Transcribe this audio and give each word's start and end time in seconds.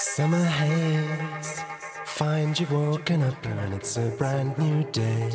Summer 0.00 0.44
haze, 0.44 1.60
find 2.04 2.58
you 2.58 2.68
walking 2.70 3.20
up 3.24 3.44
and 3.44 3.74
it's 3.74 3.96
a 3.96 4.08
brand 4.10 4.56
new 4.56 4.84
day. 4.92 5.28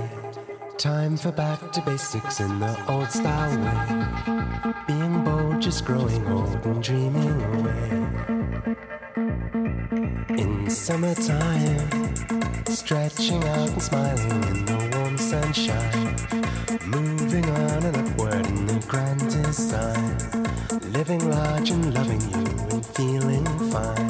Time 0.78 1.18
for 1.18 1.34
back 1.34 1.74
to 1.74 1.82
basics 1.82 2.40
in 2.40 2.62
the 2.62 2.74
old 2.90 3.12
style 3.12 3.58
way. 3.60 4.74
Being 4.88 5.22
bold, 5.26 5.62
just 5.62 5.84
growing 5.84 6.26
old 6.28 6.66
and 6.66 6.82
dreaming 6.82 7.42
away. 7.56 7.90
In 10.42 10.70
summertime, 10.70 12.16
stretching 12.70 13.44
out 13.44 13.70
and 13.70 13.82
smiling 13.82 14.44
in 14.44 14.66
the 14.66 14.98
warm 14.98 15.18
sunshine. 15.18 16.16
Moving 16.88 17.50
on 17.50 17.84
and 17.84 17.98
upward 17.98 18.46
in 18.48 18.66
the 18.66 18.80
grand 18.88 19.20
design. 19.30 20.18
Living 20.94 21.30
large 21.30 21.70
and 21.70 21.94
loving 21.94 22.22
you 22.32 22.46
and 22.72 22.86
feeling 22.86 23.46
fine. 23.70 24.03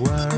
world. 0.00 0.35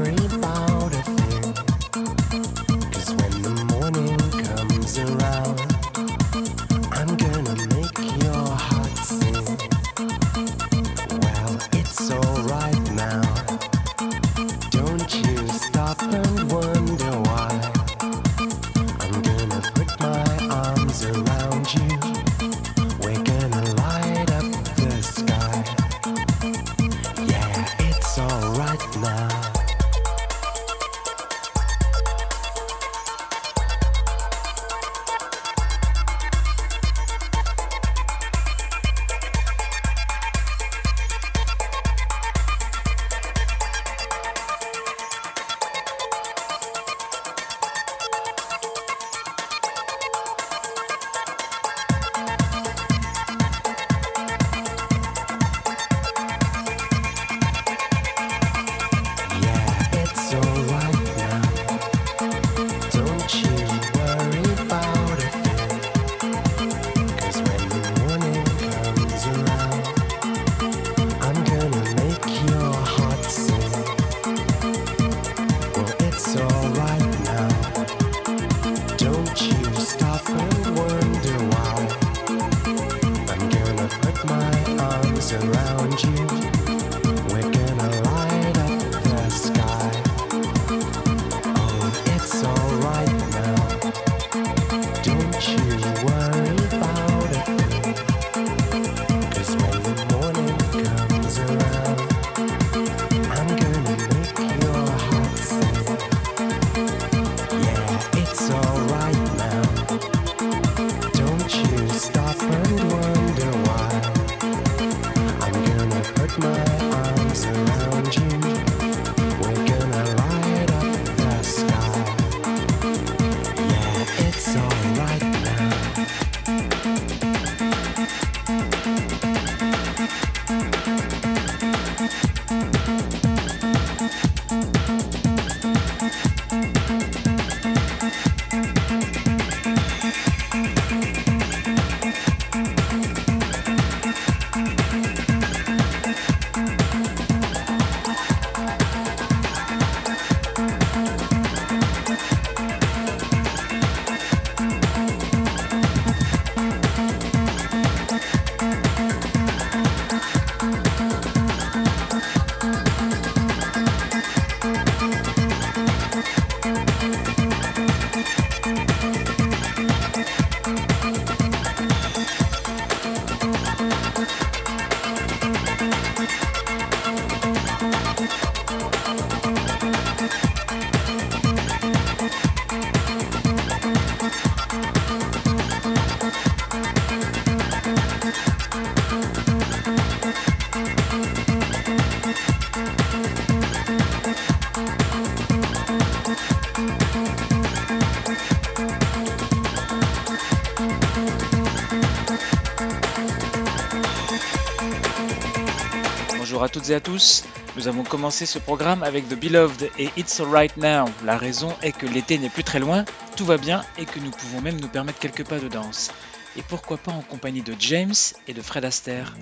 Bonjour 206.49 206.63
à 206.63 206.71
toutes 206.71 206.89
et 206.89 206.95
à 206.95 207.01
tous. 207.01 207.45
Nous 207.77 207.89
avons 207.89 208.05
commencé 208.05 208.47
ce 208.47 208.59
programme 208.59 209.03
avec 209.03 209.29
The 209.29 209.39
Beloved 209.39 209.91
et 209.99 210.09
It's 210.17 210.41
Alright 210.41 210.75
Now. 210.79 211.05
La 211.23 211.37
raison 211.37 211.75
est 211.83 211.93
que 211.93 212.07
l'été 212.07 212.39
n'est 212.39 212.49
plus 212.49 212.65
très 212.65 212.79
loin, 212.79 213.05
tout 213.37 213.45
va 213.45 213.59
bien 213.59 213.83
et 213.99 214.07
que 214.07 214.19
nous 214.19 214.31
pouvons 214.31 214.63
même 214.63 214.81
nous 214.81 214.89
permettre 214.89 215.19
quelques 215.19 215.47
pas 215.47 215.59
de 215.59 215.69
danse. 215.69 216.11
Et 216.57 216.63
pourquoi 216.63 216.97
pas 216.97 217.13
en 217.13 217.21
compagnie 217.21 217.61
de 217.61 217.75
James 217.79 218.15
et 218.47 218.55
de 218.55 218.63
Fred 218.63 218.87
Astaire. 218.87 219.35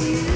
you 0.00 0.29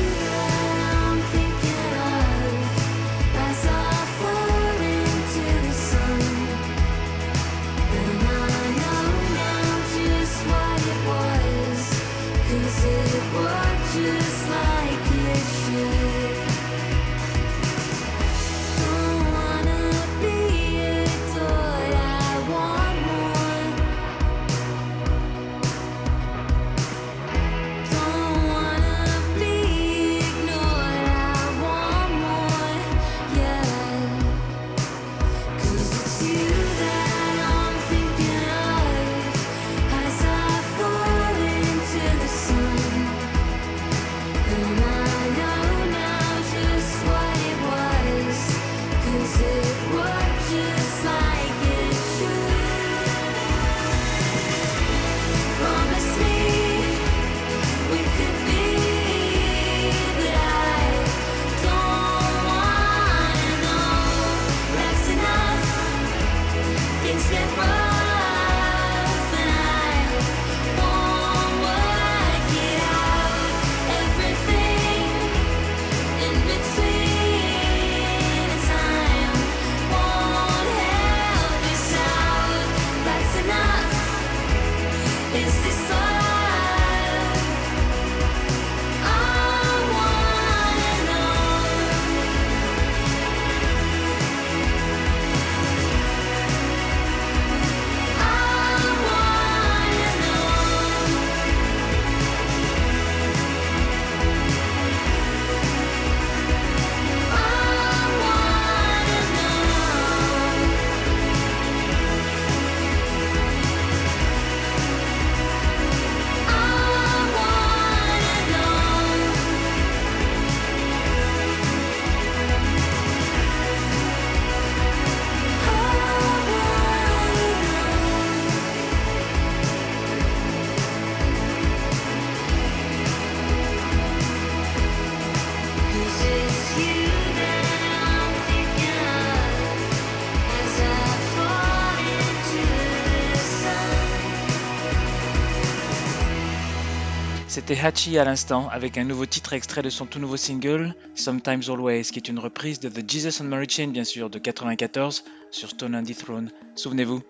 C'était 147.54 147.78
Hachi 147.78 148.18
à 148.18 148.24
l'instant, 148.24 148.68
avec 148.70 148.98
un 148.98 149.04
nouveau 149.04 149.26
titre 149.26 149.52
extrait 149.52 149.82
de 149.82 149.88
son 149.88 150.06
tout 150.06 150.18
nouveau 150.18 150.36
single, 150.36 150.92
Sometimes 151.14 151.62
Always, 151.68 152.02
qui 152.02 152.18
est 152.18 152.28
une 152.28 152.40
reprise 152.40 152.80
de 152.80 152.88
The 152.88 153.08
Jesus 153.08 153.40
and 153.40 153.46
Mary 153.46 153.68
Chain, 153.68 153.92
bien 153.92 154.02
sûr, 154.02 154.28
de 154.28 154.40
94, 154.40 155.22
sur 155.52 155.70
Stone 155.70 155.94
and 155.94 156.02
Throne. 156.18 156.50
Souvenez-vous. 156.74 157.22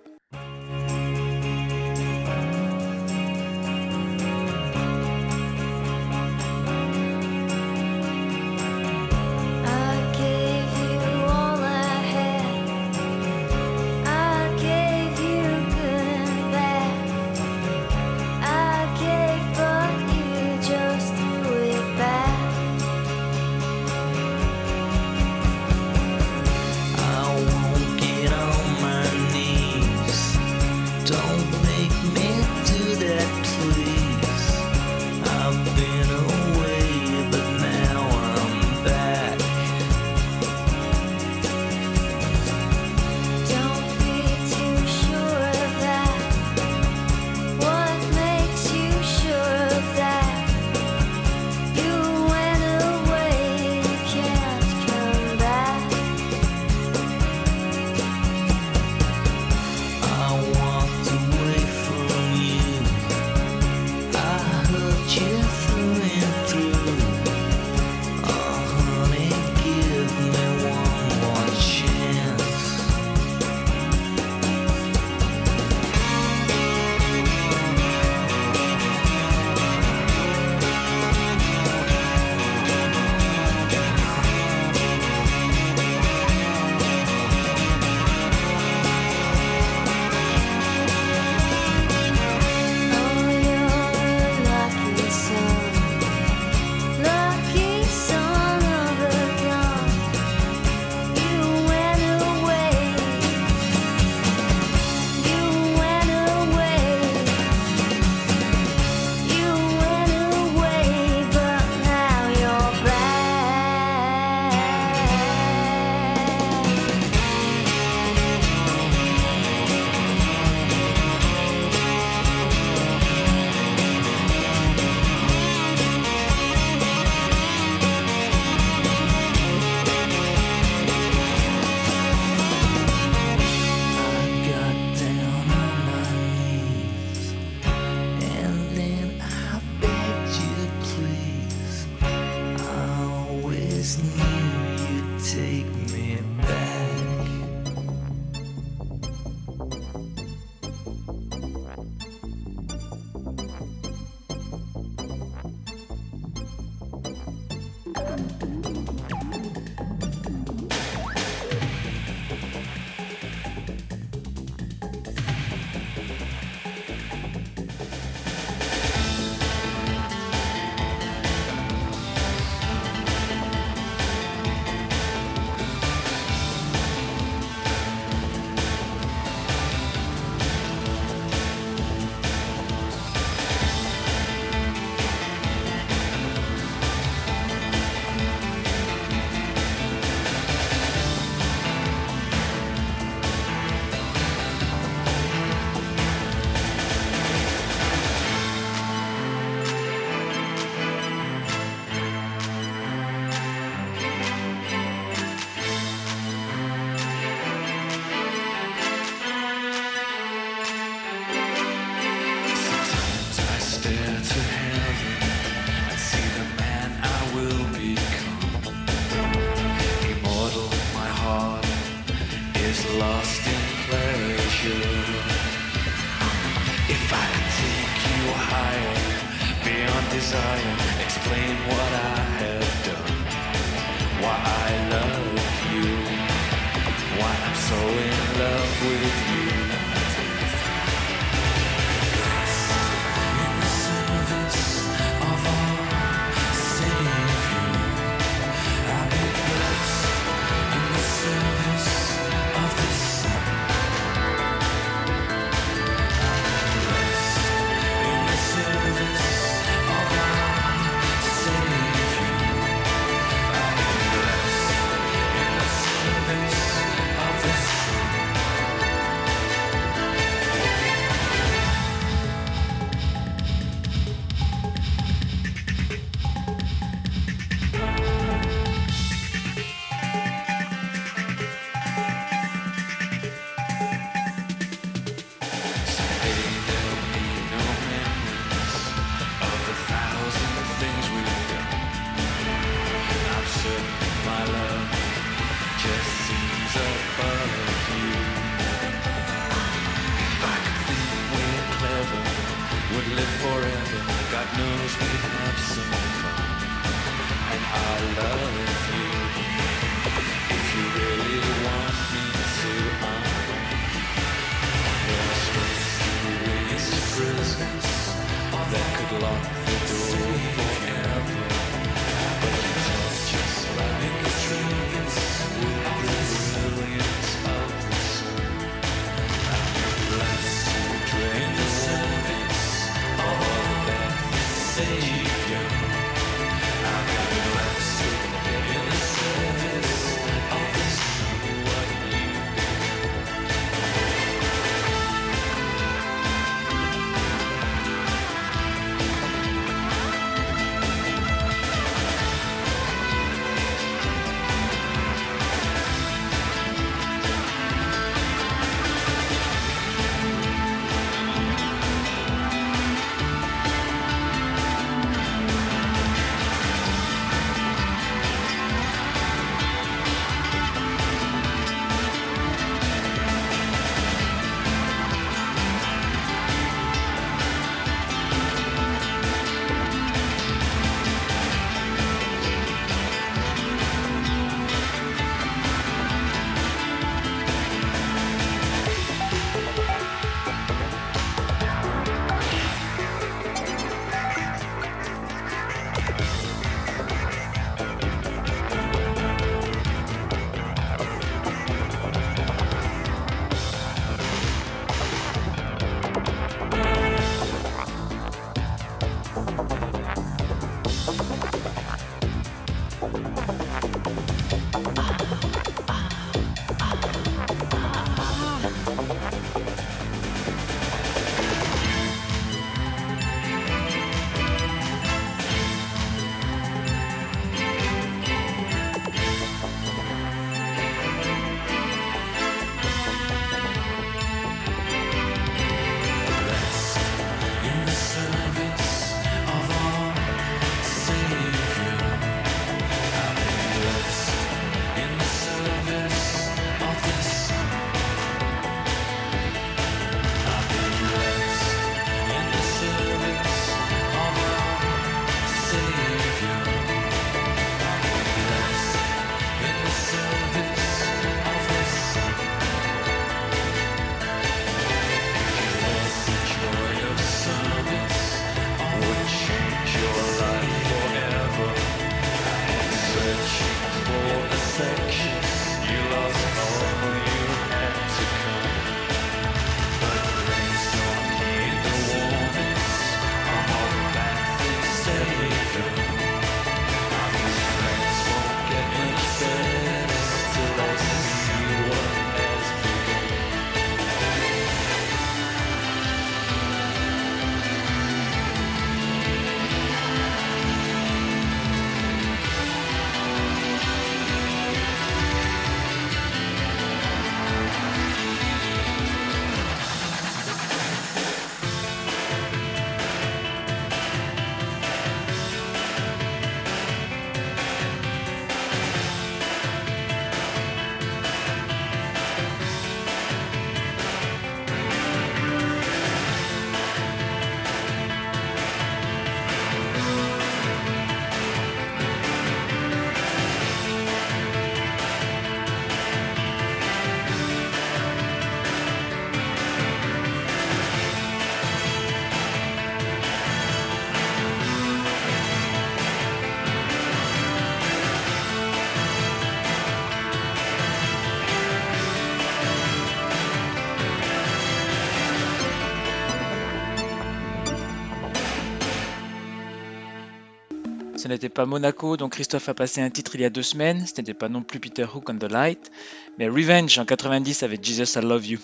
Ce 561.25 561.28
n'était 561.30 561.49
pas 561.49 561.65
Monaco 561.65 562.19
dont 562.19 562.28
Christophe 562.28 562.69
a 562.69 562.75
passé 562.75 563.00
un 563.00 563.08
titre 563.08 563.34
il 563.34 563.41
y 563.41 563.47
a 563.47 563.49
deux 563.49 563.63
semaines, 563.63 564.04
ce 564.06 564.13
n'était 564.21 564.34
pas 564.34 564.50
non 564.50 564.63
plus 564.63 564.78
Peter 564.78 565.04
Hook 565.04 565.30
on 565.30 565.39
the 565.39 565.50
Light, 565.50 565.91
mais 566.39 566.49
Revenge 566.49 566.99
en 566.99 567.06
90 567.06 567.63
avec 567.63 567.82
Jesus 567.82 568.21
I 568.21 568.23
Love 568.23 568.47
You. 568.47 568.58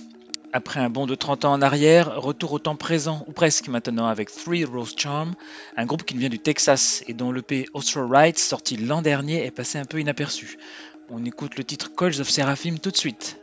Après 0.52 0.78
un 0.78 0.90
bond 0.90 1.06
de 1.06 1.14
30 1.14 1.46
ans 1.46 1.54
en 1.54 1.62
arrière, 1.62 2.20
retour 2.20 2.52
au 2.52 2.58
temps 2.58 2.76
présent, 2.76 3.24
ou 3.26 3.32
presque 3.32 3.68
maintenant, 3.68 4.08
avec 4.08 4.30
Three 4.30 4.66
Rose 4.66 4.92
Charm, 4.94 5.32
un 5.78 5.86
groupe 5.86 6.04
qui 6.04 6.18
vient 6.18 6.28
du 6.28 6.38
Texas 6.38 7.02
et 7.08 7.14
dont 7.14 7.32
l'EP 7.32 7.64
Austral 7.72 8.04
Rights, 8.04 8.38
sorti 8.38 8.76
l'an 8.76 9.00
dernier, 9.00 9.42
est 9.46 9.50
passé 9.50 9.78
un 9.78 9.86
peu 9.86 9.98
inaperçu. 9.98 10.58
On 11.08 11.24
écoute 11.24 11.56
le 11.56 11.64
titre 11.64 11.90
Coils 11.94 12.20
of 12.20 12.28
Seraphim 12.28 12.76
tout 12.76 12.90
de 12.90 12.98
suite. 12.98 13.40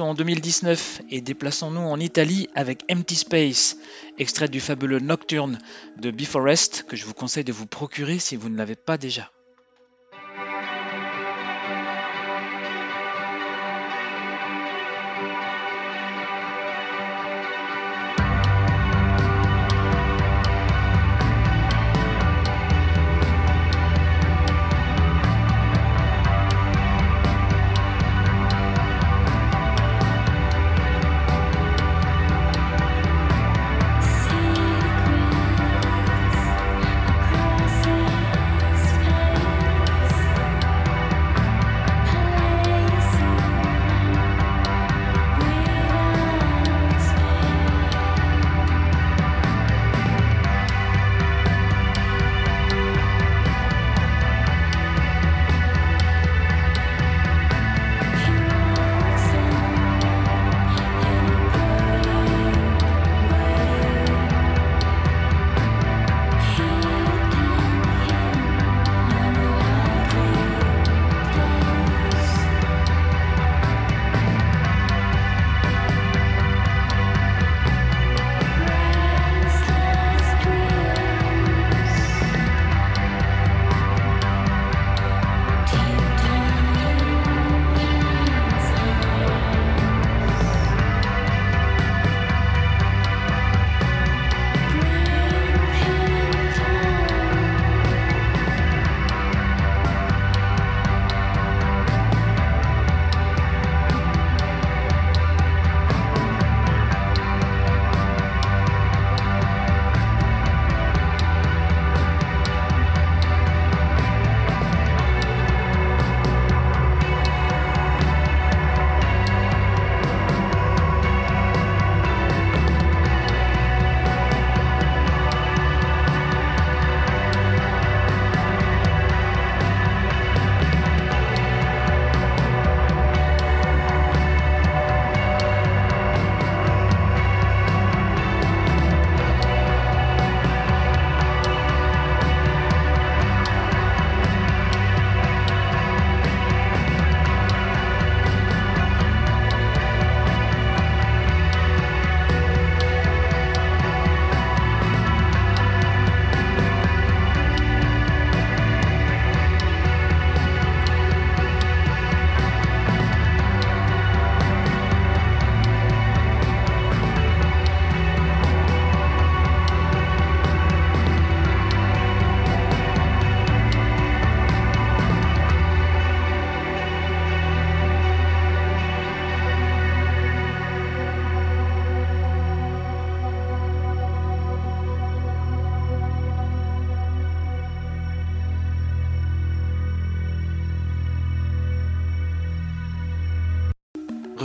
En 0.00 0.14
2019 0.14 1.02
et 1.10 1.20
déplaçons-nous 1.20 1.80
en 1.80 2.00
Italie 2.00 2.48
avec 2.54 2.84
Empty 2.90 3.16
Space, 3.16 3.76
extrait 4.18 4.48
du 4.48 4.58
fabuleux 4.58 4.98
Nocturne 4.98 5.58
de 5.98 6.10
Beforest 6.10 6.84
que 6.88 6.96
je 6.96 7.04
vous 7.04 7.12
conseille 7.12 7.44
de 7.44 7.52
vous 7.52 7.66
procurer 7.66 8.18
si 8.18 8.36
vous 8.36 8.48
ne 8.48 8.56
l'avez 8.56 8.76
pas 8.76 8.96
déjà. 8.96 9.30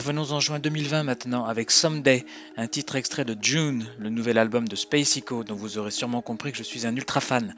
Revenons 0.06 0.34
en 0.34 0.40
juin 0.40 0.60
2020 0.60 1.02
maintenant 1.02 1.46
avec 1.46 1.72
Someday, 1.72 2.28
un 2.58 2.68
titre 2.68 2.96
extrait 2.96 3.26
de 3.26 3.36
June, 3.42 3.88
le 3.98 4.12
nouvel 4.12 4.38
album 4.38 4.68
de 4.68 4.76
Space 4.76 5.18
Echo 5.18 5.44
dont 5.44 5.56
vous 5.56 5.80
aurez 5.80 5.90
sûrement 5.90 6.22
compris 6.22 6.52
que 6.52 6.60
je 6.60 6.64
suis 6.64 6.86
un 6.86 6.96
ultra 6.96 7.22
fan. 7.22 7.56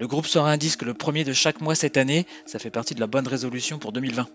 Le 0.00 0.06
groupe 0.06 0.26
sort 0.26 0.46
un 0.46 0.56
disque 0.56 0.84
le 0.84 0.94
premier 0.94 1.22
de 1.24 1.34
chaque 1.34 1.60
mois 1.60 1.74
cette 1.74 1.98
année, 1.98 2.26
ça 2.46 2.58
fait 2.58 2.70
partie 2.70 2.94
de 2.94 3.00
la 3.00 3.06
bonne 3.06 3.28
résolution 3.28 3.78
pour 3.78 3.92
2020. 3.92 4.26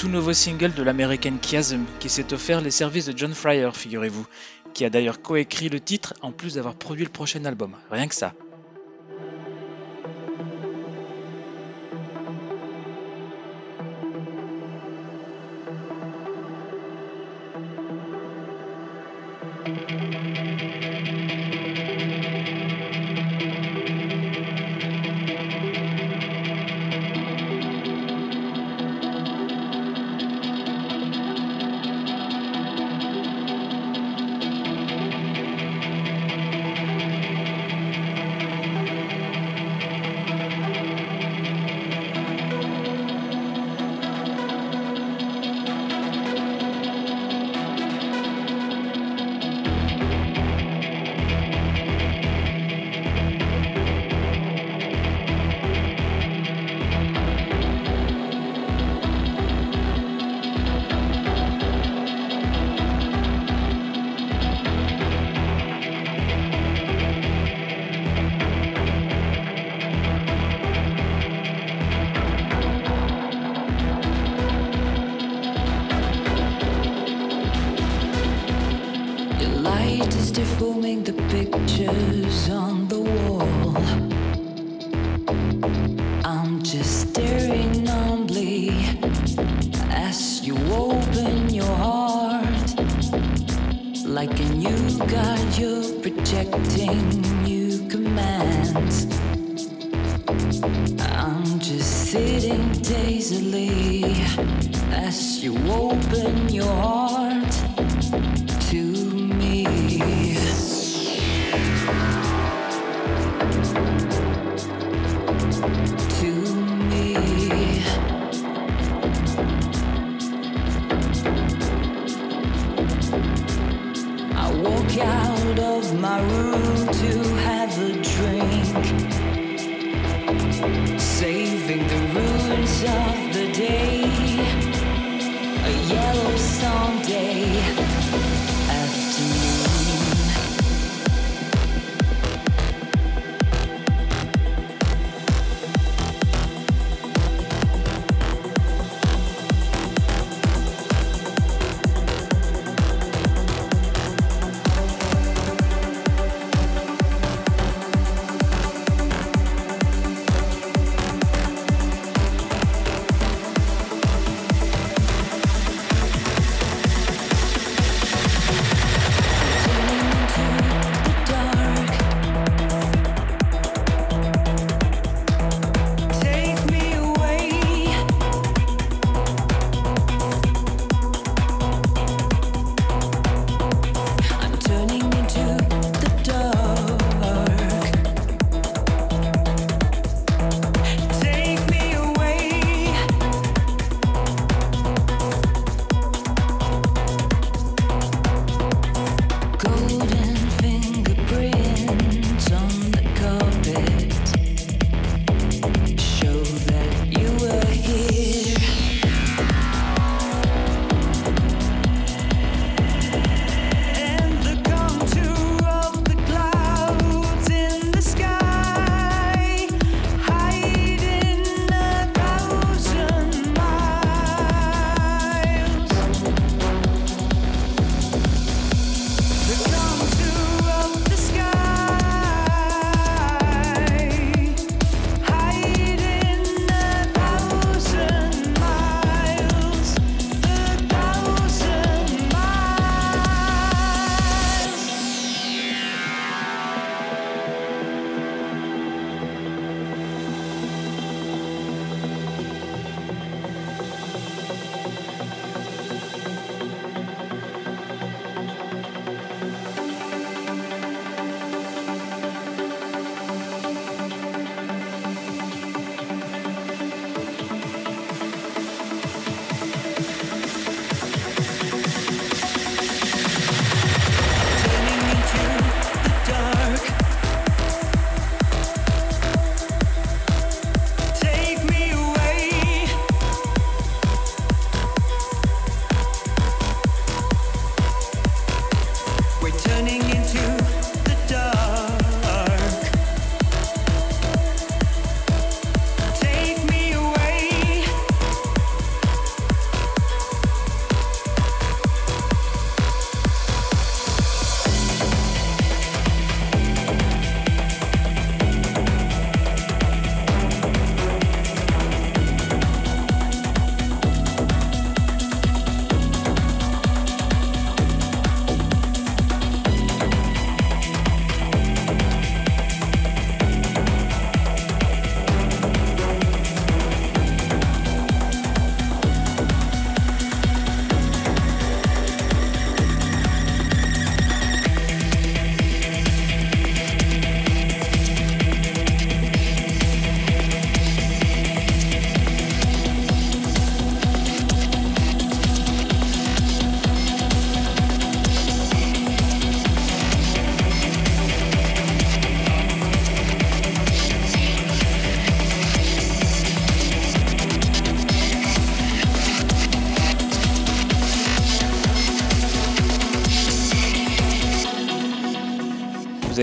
tout 0.00 0.08
nouveau 0.08 0.32
single 0.32 0.72
de 0.72 0.82
l'américaine 0.82 1.36
Chiasm, 1.42 1.84
qui 1.98 2.08
s'est 2.08 2.32
offert 2.32 2.62
les 2.62 2.70
services 2.70 3.04
de 3.04 3.18
John 3.18 3.34
Fryer, 3.34 3.68
figurez-vous, 3.74 4.26
qui 4.72 4.86
a 4.86 4.88
d'ailleurs 4.88 5.20
coécrit 5.20 5.68
le 5.68 5.78
titre 5.78 6.14
en 6.22 6.32
plus 6.32 6.54
d'avoir 6.54 6.74
produit 6.74 7.04
le 7.04 7.10
prochain 7.10 7.44
album, 7.44 7.76
rien 7.90 8.08
que 8.08 8.14
ça. 8.14 8.32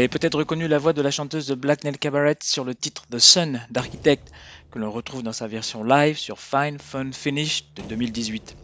Avez 0.07 0.19
peut-être 0.19 0.37
reconnu 0.37 0.69
la 0.69 0.77
voix 0.77 0.93
de 0.93 1.01
la 1.01 1.11
chanteuse 1.11 1.47
de 1.47 1.55
Black 1.55 1.83
Nail 1.83 1.97
Cabaret 1.97 2.37
sur 2.41 2.63
le 2.63 2.73
titre 2.73 3.03
The 3.11 3.19
Sun 3.19 3.61
d'Architect, 3.71 4.31
que 4.71 4.79
l'on 4.79 4.89
retrouve 4.89 5.21
dans 5.21 5.33
sa 5.33 5.47
version 5.47 5.83
live 5.83 6.17
sur 6.17 6.39
Fine 6.39 6.79
Fun 6.79 7.11
Finish 7.11 7.65
de 7.75 7.81
2018. 7.81 8.55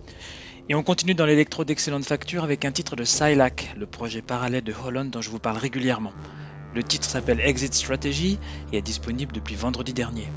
Et 0.69 0.75
on 0.75 0.83
continue 0.83 1.15
dans 1.15 1.25
l'électro 1.25 1.65
d'excellente 1.65 2.05
facture 2.05 2.45
avec 2.45 2.63
un 2.63 2.71
titre 2.71 2.95
de 2.95 3.03
Silac, 3.03 3.73
le 3.75 3.85
projet 3.85 4.21
parallèle 4.21 4.63
de 4.63 4.73
Holland 4.73 5.11
dont 5.11 5.19
je 5.19 5.29
vous 5.29 5.39
parle 5.39 5.57
régulièrement. 5.57 6.13
Le 6.73 6.81
titre 6.81 7.09
s'appelle 7.09 7.41
Exit 7.41 7.73
Strategy 7.73 8.39
et 8.71 8.77
est 8.77 8.81
disponible 8.81 9.35
depuis 9.35 9.55
vendredi 9.55 9.91
dernier. 9.91 10.29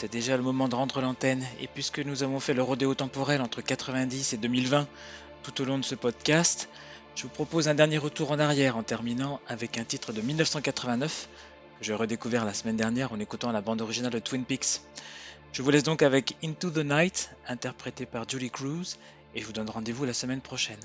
C'est 0.00 0.12
déjà 0.12 0.36
le 0.36 0.44
moment 0.44 0.68
de 0.68 0.76
rendre 0.76 1.00
l'antenne, 1.00 1.44
et 1.60 1.66
puisque 1.66 1.98
nous 1.98 2.22
avons 2.22 2.38
fait 2.38 2.54
le 2.54 2.62
rodéo 2.62 2.94
temporel 2.94 3.42
entre 3.42 3.62
90 3.62 4.32
et 4.32 4.36
2020 4.36 4.86
tout 5.42 5.60
au 5.60 5.64
long 5.64 5.76
de 5.76 5.84
ce 5.84 5.96
podcast, 5.96 6.68
je 7.16 7.24
vous 7.24 7.28
propose 7.30 7.66
un 7.66 7.74
dernier 7.74 7.98
retour 7.98 8.30
en 8.30 8.38
arrière 8.38 8.76
en 8.76 8.84
terminant 8.84 9.40
avec 9.48 9.76
un 9.76 9.82
titre 9.82 10.12
de 10.12 10.20
1989 10.20 11.28
que 11.80 11.84
j'ai 11.84 11.94
redécouvert 11.94 12.44
la 12.44 12.54
semaine 12.54 12.76
dernière 12.76 13.12
en 13.12 13.18
écoutant 13.18 13.50
la 13.50 13.60
bande 13.60 13.82
originale 13.82 14.12
de 14.12 14.20
Twin 14.20 14.44
Peaks. 14.44 14.82
Je 15.50 15.62
vous 15.62 15.70
laisse 15.72 15.82
donc 15.82 16.02
avec 16.02 16.36
Into 16.44 16.70
the 16.70 16.84
Night, 16.84 17.30
interprété 17.48 18.06
par 18.06 18.28
Julie 18.28 18.52
Cruz, 18.52 18.98
et 19.34 19.40
je 19.40 19.46
vous 19.46 19.52
donne 19.52 19.68
rendez-vous 19.68 20.04
la 20.04 20.14
semaine 20.14 20.40
prochaine. 20.40 20.78